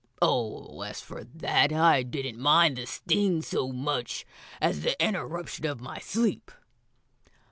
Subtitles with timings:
[0.19, 4.25] "Oh, as for that, I didn't mind the sting so much
[4.59, 6.49] as the interruption of my sleep."